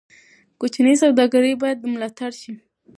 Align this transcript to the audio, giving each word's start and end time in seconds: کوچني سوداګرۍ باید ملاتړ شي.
کوچني 0.59 0.93
سوداګرۍ 1.03 1.53
باید 1.61 1.79
ملاتړ 1.93 2.31
شي. 2.41 2.53